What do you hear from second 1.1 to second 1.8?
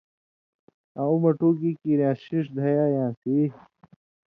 مٹُو، گی